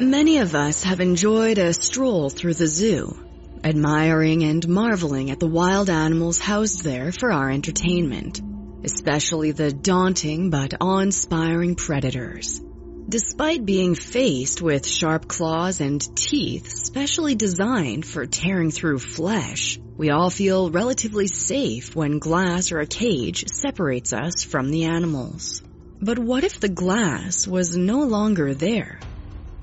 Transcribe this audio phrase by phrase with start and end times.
[0.00, 3.14] Many of us have enjoyed a stroll through the zoo,
[3.62, 8.40] admiring and marveling at the wild animals housed there for our entertainment,
[8.82, 12.62] especially the daunting but awe-inspiring predators.
[13.10, 20.08] Despite being faced with sharp claws and teeth specially designed for tearing through flesh, we
[20.08, 25.62] all feel relatively safe when glass or a cage separates us from the animals.
[26.00, 28.98] But what if the glass was no longer there?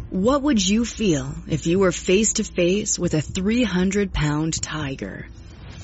[0.10, 5.28] What would you feel if you were face to face with a 300 pound tiger?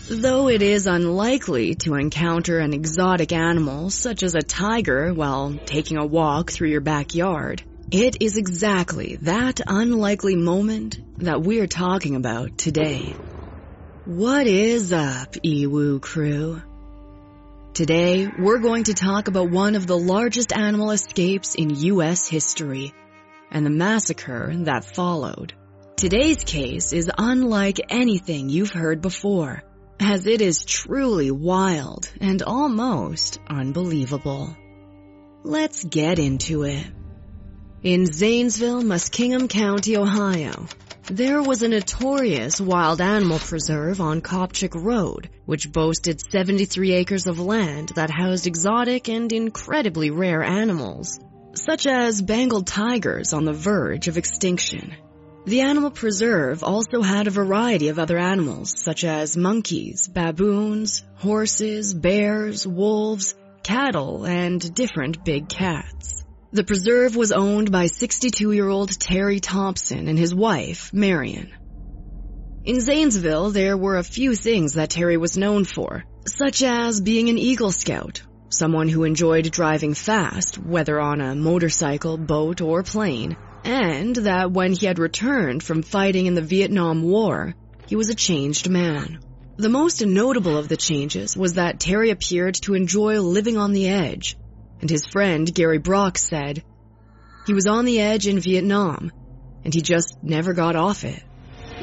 [0.09, 5.97] Though it is unlikely to encounter an exotic animal such as a tiger while taking
[5.97, 12.57] a walk through your backyard, it is exactly that unlikely moment that we're talking about
[12.57, 13.13] today.
[14.05, 16.61] What is up, Ewu crew?
[17.73, 22.25] Today, we're going to talk about one of the largest animal escapes in U.S.
[22.25, 22.93] history
[23.53, 25.53] and the massacre that followed.
[25.95, 29.63] Today's case is unlike anything you've heard before,
[29.99, 34.57] as it is truly wild and almost unbelievable.
[35.43, 36.85] Let's get into it.
[37.83, 40.67] In Zanesville, Muskingum County, Ohio,
[41.03, 47.39] there was a notorious wild animal preserve on Kopchick Road, which boasted 73 acres of
[47.39, 51.19] land that housed exotic and incredibly rare animals
[51.53, 54.95] such as Bengal tigers on the verge of extinction.
[55.45, 61.93] The animal preserve also had a variety of other animals, such as monkeys, baboons, horses,
[61.93, 66.23] bears, wolves, cattle, and different big cats.
[66.53, 71.51] The preserve was owned by 62-year-old Terry Thompson and his wife, Marion.
[72.63, 77.27] In Zanesville, there were a few things that Terry was known for, such as being
[77.27, 78.21] an Eagle Scout,
[78.53, 84.73] someone who enjoyed driving fast, whether on a motorcycle, boat, or plane, and that when
[84.73, 87.55] he had returned from fighting in the Vietnam War,
[87.87, 89.19] he was a changed man.
[89.57, 93.89] The most notable of the changes was that Terry appeared to enjoy living on the
[93.89, 94.35] edge,
[94.81, 96.63] and his friend Gary Brock said,
[97.45, 99.11] he was on the edge in Vietnam,
[99.65, 101.21] and he just never got off it.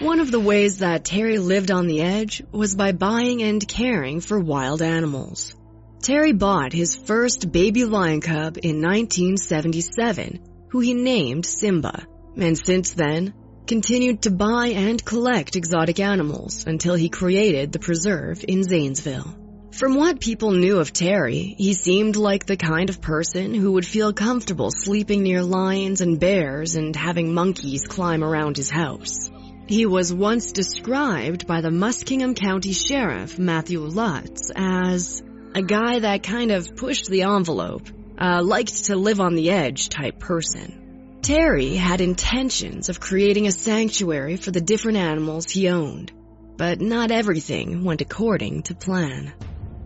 [0.00, 4.20] One of the ways that Terry lived on the edge was by buying and caring
[4.20, 5.54] for wild animals.
[6.02, 10.40] Terry bought his first baby lion cub in 1977,
[10.70, 12.06] who he named Simba,
[12.36, 13.34] and since then,
[13.66, 19.36] continued to buy and collect exotic animals until he created the preserve in Zanesville.
[19.72, 23.86] From what people knew of Terry, he seemed like the kind of person who would
[23.86, 29.30] feel comfortable sleeping near lions and bears and having monkeys climb around his house.
[29.68, 35.22] He was once described by the Muskingum County Sheriff, Matthew Lutz, as
[35.54, 37.88] a guy that kind of pushed the envelope,
[38.18, 41.18] uh, liked to live on the edge type person.
[41.22, 46.12] Terry had intentions of creating a sanctuary for the different animals he owned,
[46.56, 49.32] but not everything went according to plan.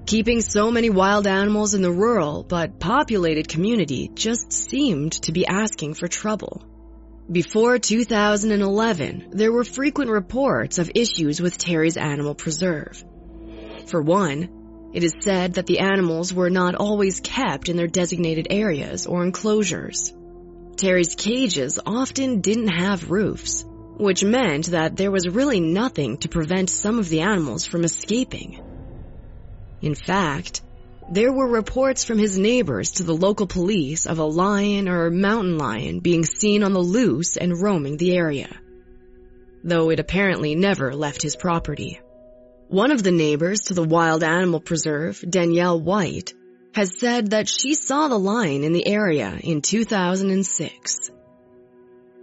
[0.07, 5.47] Keeping so many wild animals in the rural but populated community just seemed to be
[5.47, 6.63] asking for trouble.
[7.31, 13.03] Before 2011, there were frequent reports of issues with Terry's animal preserve.
[13.87, 14.64] For one,
[14.95, 19.25] it is said that the animals were not always kept in their designated areas or
[19.25, 20.15] enclosures.
[20.77, 23.65] Terry's cages often didn't have roofs,
[23.99, 28.61] which meant that there was really nothing to prevent some of the animals from escaping.
[29.83, 30.63] In fact,
[31.11, 35.59] there were reports from his neighbors to the local police of a lion or mountain
[35.59, 38.49] lion being seen on the loose and roaming the area,
[39.65, 42.01] though it apparently never left his property.
[42.69, 46.33] One of the neighbors to the wild animal preserve, Danielle White,
[46.75, 51.11] has said that she saw the lion in the area in 2006.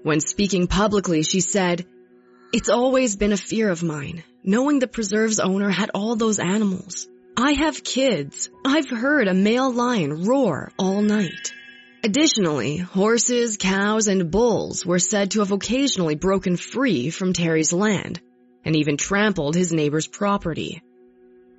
[0.04, 1.86] When speaking publicly, she said,
[2.52, 7.08] It's always been a fear of mine, knowing the preserve's owner had all those animals.
[7.38, 8.50] I have kids.
[8.66, 11.54] I've heard a male lion roar all night.
[12.04, 18.20] Additionally, horses, cows, and bulls were said to have occasionally broken free from Terry's land,
[18.64, 20.82] and even trampled his neighbor's property.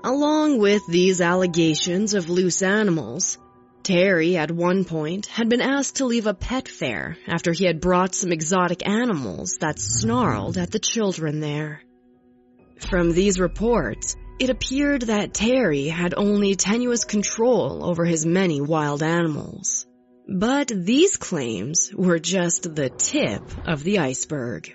[0.04, 3.38] Along with these allegations of loose animals,
[3.82, 7.80] Terry, at one point, had been asked to leave a pet fair after he had
[7.80, 11.82] brought some exotic animals that snarled at the children there.
[12.78, 19.02] From these reports, it appeared that Terry had only tenuous control over his many wild
[19.02, 19.86] animals.
[20.28, 24.72] But these claims were just the tip of the iceberg.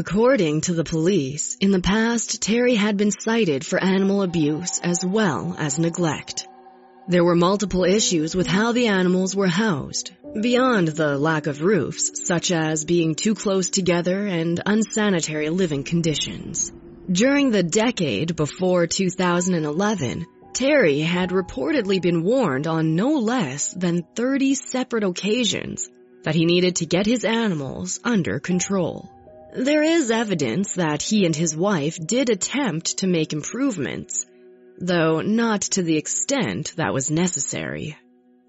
[0.00, 5.04] According to the police, in the past, Terry had been cited for animal abuse as
[5.04, 6.48] well as neglect.
[7.06, 12.12] There were multiple issues with how the animals were housed, beyond the lack of roofs,
[12.26, 16.72] such as being too close together and unsanitary living conditions.
[17.12, 20.24] During the decade before 2011,
[20.54, 25.90] Terry had reportedly been warned on no less than 30 separate occasions
[26.24, 29.10] that he needed to get his animals under control.
[29.56, 34.24] There is evidence that he and his wife did attempt to make improvements,
[34.78, 37.96] though not to the extent that was necessary.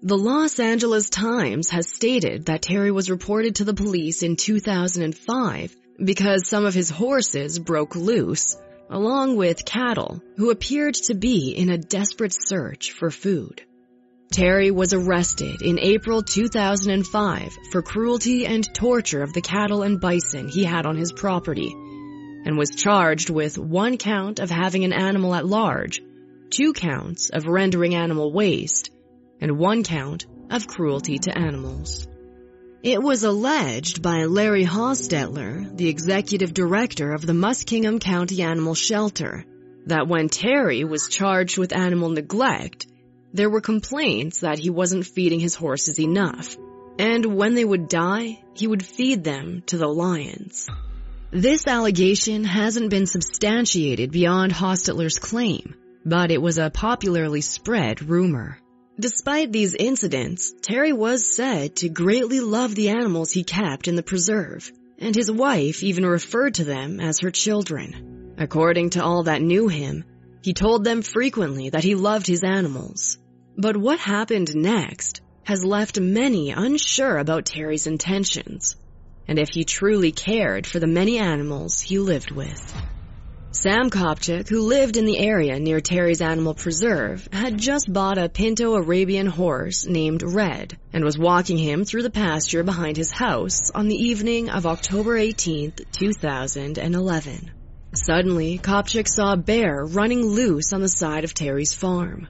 [0.02, 5.76] The Los Angeles Times has stated that Terry was reported to the police in 2005
[6.04, 8.56] because some of his horses broke loose,
[8.88, 13.62] along with cattle who appeared to be in a desperate search for food.
[14.32, 20.48] Terry was arrested in April 2005 for cruelty and torture of the cattle and bison
[20.48, 25.34] he had on his property and was charged with one count of having an animal
[25.34, 26.00] at large,
[26.48, 28.90] two counts of rendering animal waste,
[29.42, 32.08] and one count of cruelty to animals.
[32.82, 39.44] It was alleged by Larry Hostetler, the executive director of the Muskingum County Animal Shelter,
[39.86, 42.86] that when Terry was charged with animal neglect,
[43.32, 46.56] there were complaints that he wasn't feeding his horses enough,
[46.98, 50.68] and when they would die, he would feed them to the lions.
[51.30, 55.74] This allegation hasn't been substantiated beyond Hostetler's claim,
[56.04, 58.58] but it was a popularly spread rumor.
[59.00, 64.02] Despite these incidents, Terry was said to greatly love the animals he kept in the
[64.02, 68.34] preserve, and his wife even referred to them as her children.
[68.36, 70.04] According to all that knew him,
[70.42, 73.18] he told them frequently that he loved his animals.
[73.56, 78.76] But what happened next has left many unsure about Terry's intentions,
[79.28, 82.74] and if he truly cared for the many animals he lived with.
[83.50, 88.30] Sam Kopchak, who lived in the area near Terry's Animal Preserve, had just bought a
[88.30, 93.70] Pinto Arabian horse named Red and was walking him through the pasture behind his house
[93.70, 97.50] on the evening of October 18, 2011.
[97.94, 102.28] Suddenly, Kopchak saw a bear running loose on the side of Terry's farm.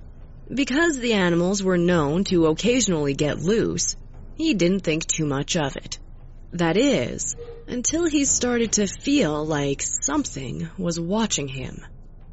[0.54, 3.96] Because the animals were known to occasionally get loose,
[4.36, 5.98] he didn't think too much of it.
[6.52, 7.34] That is,
[7.66, 11.80] until he started to feel like something was watching him.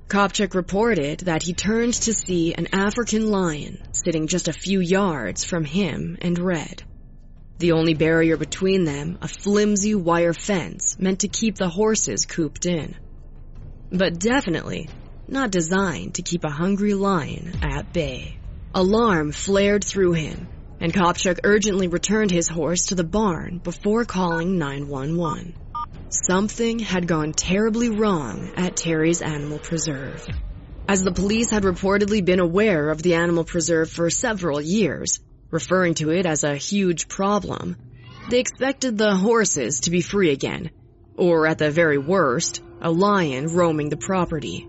[0.09, 5.45] Kopchak reported that he turned to see an African lion sitting just a few yards
[5.45, 6.83] from him and Red.
[7.59, 12.65] The only barrier between them, a flimsy wire fence meant to keep the horses cooped
[12.65, 12.95] in.
[13.91, 14.89] But definitely
[15.31, 18.37] not designed to keep a hungry lion at bay.
[18.73, 20.47] Alarm flared through him,
[20.79, 25.53] and Kopchak urgently returned his horse to the barn before calling 911.
[26.09, 30.25] Something had gone terribly wrong at Terry's Animal Preserve.
[30.87, 35.19] As the police had reportedly been aware of the animal preserve for several years,
[35.51, 37.75] referring to it as a huge problem,
[38.29, 40.71] they expected the horses to be free again,
[41.15, 44.68] or at the very worst, a lion roaming the property.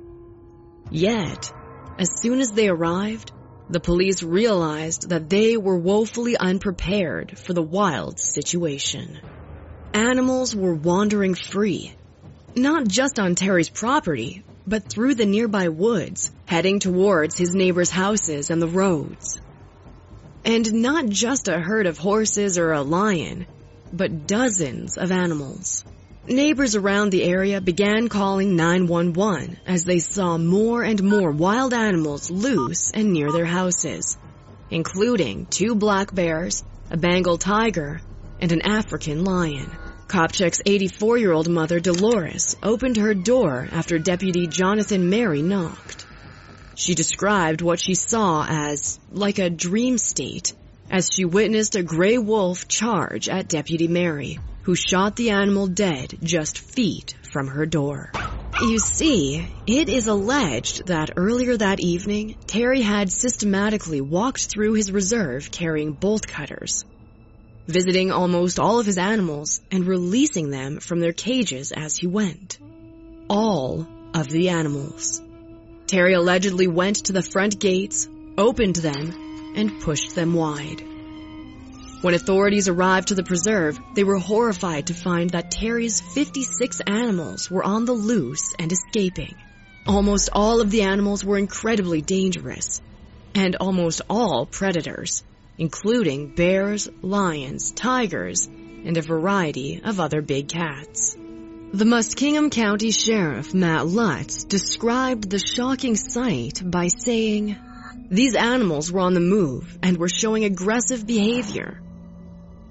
[0.90, 1.52] Yet,
[1.98, 3.30] as soon as they arrived,
[3.68, 9.20] the police realized that they were woefully unprepared for the wild situation.
[9.94, 11.92] Animals were wandering free,
[12.56, 18.50] not just on Terry's property, but through the nearby woods, heading towards his neighbors' houses
[18.50, 19.40] and the roads.
[20.44, 23.46] And not just a herd of horses or a lion,
[23.92, 25.84] but dozens of animals.
[26.30, 32.30] Neighbors around the area began calling 911 as they saw more and more wild animals
[32.30, 34.16] loose and near their houses,
[34.70, 38.00] including two black bears, a Bengal tiger,
[38.40, 39.76] and an African lion.
[40.06, 46.06] Kopchak's 84-year-old mother Dolores opened her door after Deputy Jonathan Merry knocked.
[46.76, 50.52] She described what she saw as like a dream state
[50.92, 56.18] as she witnessed a gray wolf charge at Deputy Merry who shot the animal dead
[56.22, 58.10] just feet from her door.
[58.62, 64.92] You see, it is alleged that earlier that evening, Terry had systematically walked through his
[64.92, 66.84] reserve carrying bolt cutters,
[67.66, 72.58] visiting almost all of his animals and releasing them from their cages as he went.
[73.30, 75.22] All of the animals.
[75.86, 80.89] Terry allegedly went to the front gates, opened them, and pushed them wide.
[82.02, 87.50] When authorities arrived to the preserve, they were horrified to find that Terry's 56 animals
[87.50, 89.34] were on the loose and escaping.
[89.86, 92.80] Almost all of the animals were incredibly dangerous,
[93.34, 95.22] and almost all predators,
[95.58, 101.14] including bears, lions, tigers, and a variety of other big cats.
[101.72, 107.56] The Muskingum County Sheriff Matt Lutz described the shocking sight by saying,
[108.10, 111.78] These animals were on the move and were showing aggressive behavior.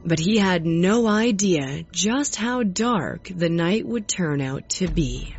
[0.06, 5.36] But he had no idea just how dark the night would turn out to be.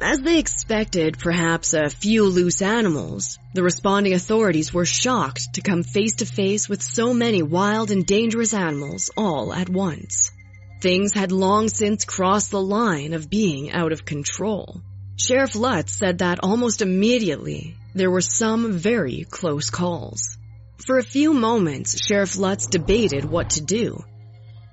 [0.00, 5.82] As they expected perhaps a few loose animals, the responding authorities were shocked to come
[5.82, 10.32] face to face with so many wild and dangerous animals all at once.
[10.80, 14.82] Things had long since crossed the line of being out of control.
[15.16, 20.36] Sheriff Lutz said that almost immediately there were some very close calls.
[20.78, 24.04] For a few moments, Sheriff Lutz debated what to do.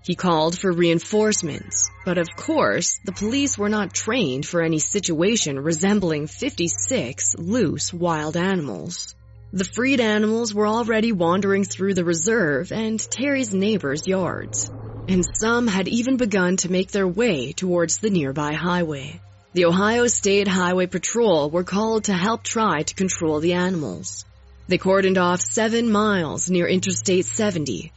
[0.04, 5.60] He called for reinforcements, but of course, the police were not trained for any situation
[5.60, 9.16] resembling 56 loose wild animals.
[9.54, 14.72] The freed animals were already wandering through the reserve and Terry's neighbors' yards,
[15.08, 19.22] and some had even begun to make their way towards the nearby highway.
[19.54, 24.26] The Ohio State Highway Patrol were called to help try to control the animals.
[24.72, 27.92] They cordoned off seven miles near Interstate 70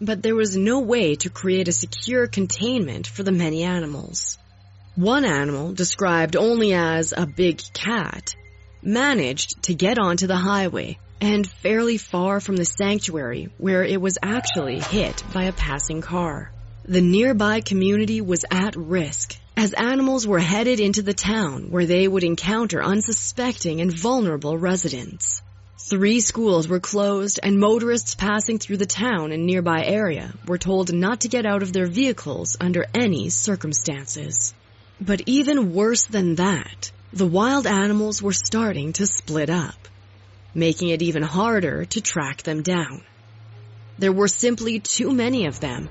[0.00, 4.36] but there was no way to create a secure containment for the many animals.
[4.96, 8.34] One animal, described only as a big cat,
[8.82, 14.18] managed to get onto the highway and fairly far from the sanctuary where it was
[14.20, 16.50] actually hit by a passing car.
[16.84, 22.08] The nearby community was at risk as animals were headed into the town where they
[22.08, 25.40] would encounter unsuspecting and vulnerable residents.
[25.78, 30.90] Three schools were closed and motorists passing through the town and nearby area were told
[30.92, 34.54] not to get out of their vehicles under any circumstances.
[35.00, 39.88] But even worse than that, the wild animals were starting to split up,
[40.54, 43.02] making it even harder to track them down.
[43.98, 45.90] There were simply too many of them.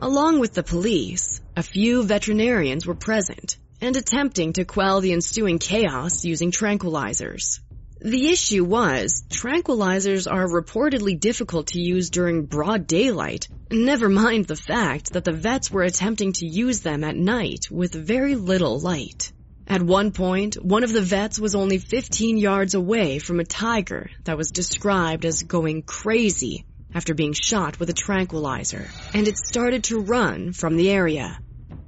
[0.00, 5.58] Along with the police, a few veterinarians were present and attempting to quell the ensuing
[5.58, 7.60] chaos using tranquilizers.
[8.04, 14.56] The issue was, tranquilizers are reportedly difficult to use during broad daylight, never mind the
[14.56, 19.32] fact that the vets were attempting to use them at night with very little light.
[19.68, 24.10] At one point, one of the vets was only 15 yards away from a tiger
[24.24, 29.84] that was described as going crazy after being shot with a tranquilizer, and it started
[29.84, 31.38] to run from the area.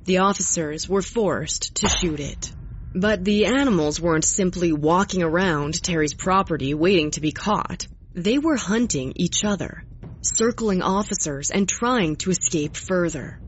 [0.04, 2.52] The officers were forced to shoot it.
[2.94, 7.88] But the animals weren't simply walking around Terry's property waiting to be caught.
[8.14, 9.84] They were hunting each other,
[10.22, 13.40] circling officers and trying to escape further.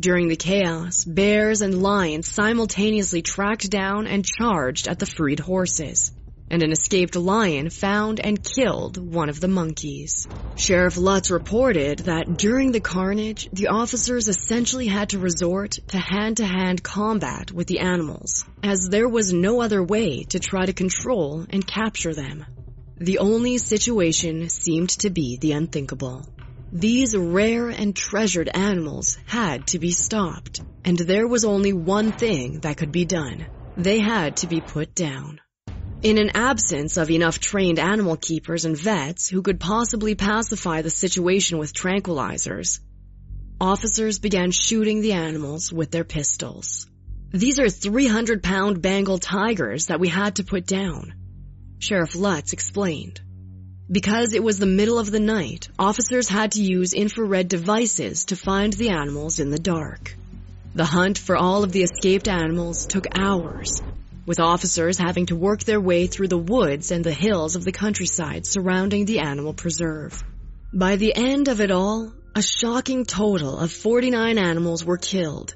[0.00, 6.10] During the chaos, bears and lions simultaneously tracked down and charged at the freed horses
[6.50, 10.26] and an escaped lion found and killed one of the monkeys.
[10.56, 16.82] Sheriff Lutz reported that during the carnage, the officers essentially had to resort to hand-to-hand
[16.82, 21.66] combat with the animals, as there was no other way to try to control and
[21.66, 22.44] capture them.
[22.98, 26.26] The only situation seemed to be the unthinkable.
[26.72, 32.60] These rare and treasured animals had to be stopped, and there was only one thing
[32.60, 33.46] that could be done.
[33.76, 35.40] They had to be put down.
[36.02, 40.88] In an absence of enough trained animal keepers and vets who could possibly pacify the
[40.88, 42.80] situation with tranquilizers,
[43.60, 46.86] officers began shooting the animals with their pistols.
[47.32, 51.12] These are 300 pound Bengal tigers that we had to put down,
[51.80, 53.20] Sheriff Lutz explained.
[53.92, 58.36] Because it was the middle of the night, officers had to use infrared devices to
[58.36, 60.16] find the animals in the dark.
[60.74, 63.82] The hunt for all of the escaped animals took hours
[64.26, 67.72] with officers having to work their way through the woods and the hills of the
[67.72, 70.22] countryside surrounding the animal preserve.
[70.72, 75.54] By the end of it all, a shocking total of 49 animals were killed,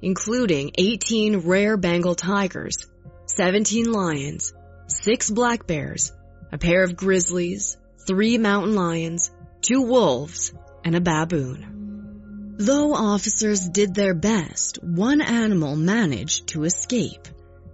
[0.00, 2.86] including 18 rare Bengal tigers,
[3.26, 4.52] 17 lions,
[4.86, 6.12] 6 black bears,
[6.52, 9.30] a pair of grizzlies, 3 mountain lions,
[9.62, 10.52] 2 wolves,
[10.84, 12.54] and a baboon.
[12.56, 17.28] Though officers did their best, one animal managed to escape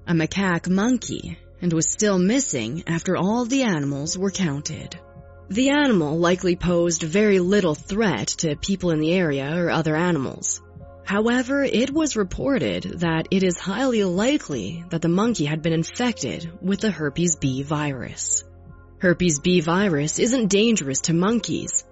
[0.07, 4.99] a macaque monkey, and was still missing after all the animals were counted.
[5.49, 10.63] The animal likely posed very little threat to people in the area or other animals.
[11.05, 16.49] However, it was reported that it is highly likely that the monkey had been infected
[16.63, 18.45] with the herpes B virus.
[18.99, 21.85] Herpes B virus isn't dangerous to monkeys.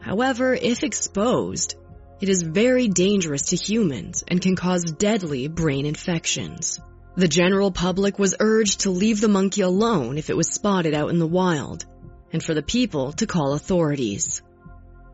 [0.00, 1.74] However, if exposed,
[2.20, 6.78] it is very dangerous to humans and can cause deadly brain infections.
[7.16, 11.10] The general public was urged to leave the monkey alone if it was spotted out
[11.10, 11.84] in the wild,
[12.32, 14.42] and for the people to call authorities.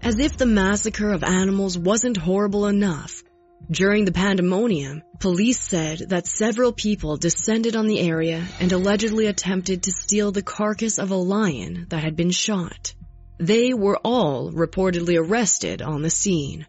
[0.02, 3.22] As if the massacre of animals wasn't horrible enough,
[3.70, 9.82] During the pandemonium, police said that several people descended on the area and allegedly attempted
[9.82, 12.94] to steal the carcass of a lion that had been shot.
[13.38, 16.66] They were all reportedly arrested on the scene.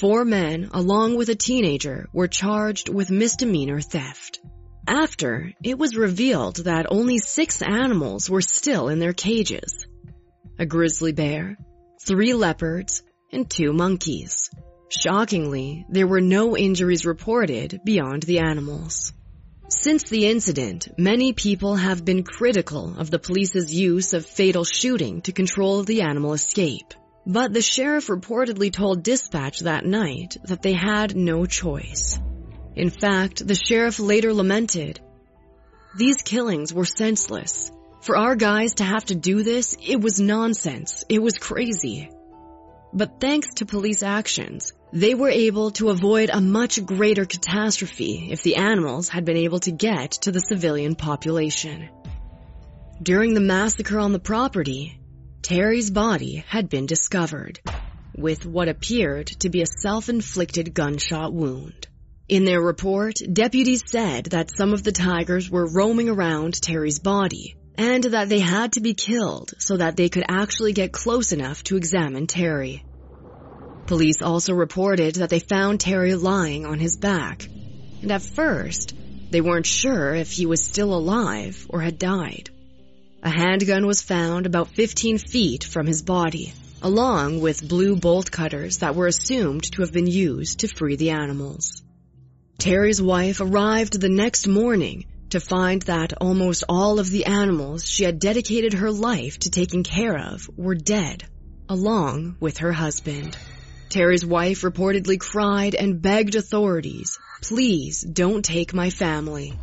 [0.00, 4.40] Four men, along with a teenager, were charged with misdemeanor theft.
[4.88, 9.86] After, it was revealed that only six animals were still in their cages.
[10.58, 11.58] A grizzly bear,
[12.06, 14.50] three leopards, and two monkeys.
[14.88, 19.12] Shockingly, there were no injuries reported beyond the animals.
[19.68, 25.20] Since the incident, many people have been critical of the police's use of fatal shooting
[25.22, 26.94] to control the animal escape.
[27.26, 32.18] But the sheriff reportedly told dispatch that night that they had no choice.
[32.78, 35.00] In fact, the sheriff later lamented,
[35.96, 37.72] These killings were senseless.
[38.02, 41.04] For our guys to have to do this, it was nonsense.
[41.08, 42.08] It was crazy.
[42.92, 48.44] But thanks to police actions, they were able to avoid a much greater catastrophe if
[48.44, 51.88] the animals had been able to get to the civilian population.
[53.02, 55.00] During the massacre on the property,
[55.42, 57.58] Terry's body had been discovered,
[58.16, 61.87] with what appeared to be a self-inflicted gunshot wound.
[62.28, 67.56] In their report, deputies said that some of the tigers were roaming around Terry's body,
[67.78, 71.64] and that they had to be killed so that they could actually get close enough
[71.64, 72.84] to examine Terry.
[73.86, 77.48] Police also reported that they found Terry lying on his back,
[78.02, 78.94] and at first,
[79.30, 82.50] they weren't sure if he was still alive or had died.
[83.22, 88.78] A handgun was found about 15 feet from his body, along with blue bolt cutters
[88.78, 91.82] that were assumed to have been used to free the animals.
[92.58, 98.02] Terry's wife arrived the next morning to find that almost all of the animals she
[98.02, 101.24] had dedicated her life to taking care of were dead,
[101.68, 103.36] along with her husband.
[103.90, 109.54] Terry's wife reportedly cried and begged authorities, please don't take my family.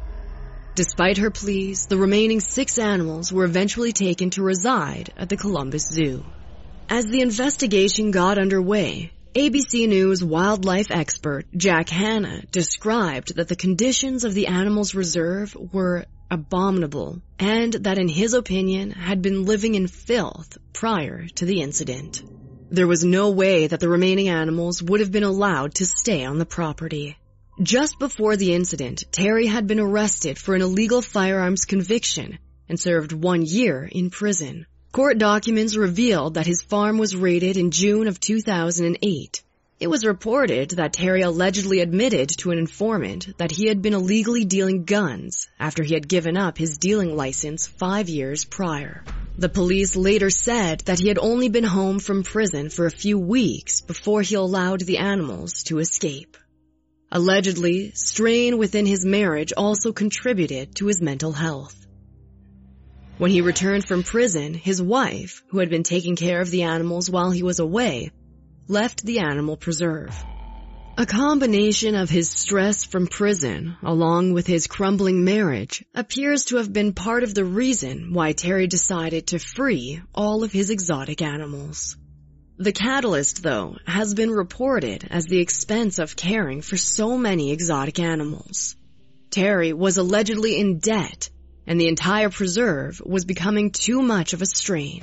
[0.75, 5.89] Despite her pleas, the remaining six animals were eventually taken to reside at the Columbus
[5.89, 6.23] Zoo.
[6.87, 14.23] As the investigation got underway, ABC News wildlife expert Jack Hanna described that the conditions
[14.23, 19.87] of the animals reserve were abominable and that in his opinion had been living in
[19.87, 22.23] filth prior to the incident.
[22.71, 26.37] There was no way that the remaining animals would have been allowed to stay on
[26.37, 27.17] the property.
[27.61, 33.11] Just before the incident, Terry had been arrested for an illegal firearms conviction and served
[33.11, 34.65] one year in prison.
[34.95, 39.43] Court documents revealed that his farm was raided in June of 2008.
[39.77, 44.45] It was reported that Terry allegedly admitted to an informant that he had been illegally
[44.45, 49.03] dealing guns after he had given up his dealing license five years prior.
[49.37, 53.19] The police later said that he had only been home from prison for a few
[53.19, 56.37] weeks before he allowed the animals to escape.
[57.11, 61.84] Allegedly, strain within his marriage also contributed to his mental health.
[63.17, 67.09] When he returned from prison, his wife, who had been taking care of the animals
[67.09, 68.11] while he was away,
[68.67, 70.25] left the animal preserve.
[70.97, 76.73] A combination of his stress from prison, along with his crumbling marriage, appears to have
[76.73, 81.95] been part of the reason why Terry decided to free all of his exotic animals.
[82.57, 87.97] The catalyst, though, has been reported as the expense of caring for so many exotic
[87.99, 88.75] animals.
[89.31, 91.29] Terry was allegedly in debt
[91.67, 95.01] and the entire preserve was becoming too much of a strain.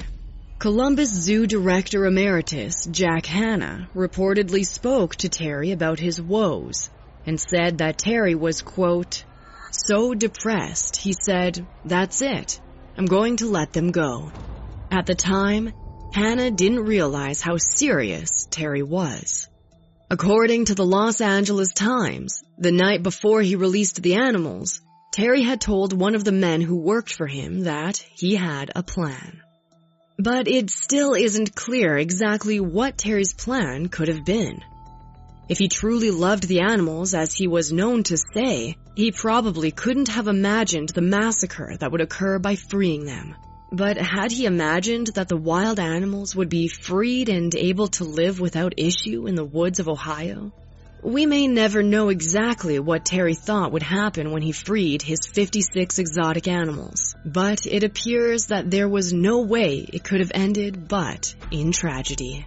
[0.58, 6.88] Columbus Zoo Director Emeritus Jack Hanna reportedly spoke to Terry about his woes
[7.26, 9.24] and said that Terry was, quote,
[9.72, 12.60] so depressed he said, that's it,
[12.96, 14.30] I'm going to let them go.
[14.90, 15.72] At the time,
[16.12, 19.48] Hanna didn't realize how serious Terry was.
[20.10, 25.60] According to the Los Angeles Times, the night before he released the animals, Terry had
[25.60, 29.42] told one of the men who worked for him that he had a plan.
[30.18, 34.62] But it still isn't clear exactly what Terry's plan could have been.
[35.50, 40.08] If he truly loved the animals as he was known to say, he probably couldn't
[40.08, 43.34] have imagined the massacre that would occur by freeing them.
[43.70, 48.40] But had he imagined that the wild animals would be freed and able to live
[48.40, 50.52] without issue in the woods of Ohio?
[51.02, 55.98] We may never know exactly what Terry thought would happen when he freed his 56
[55.98, 61.34] exotic animals, but it appears that there was no way it could have ended but
[61.50, 62.46] in tragedy.